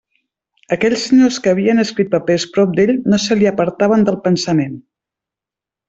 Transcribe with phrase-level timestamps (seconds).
[0.75, 4.79] Aquells senyors que havien escrit papers prop d'ell no se li apartaven del pensament.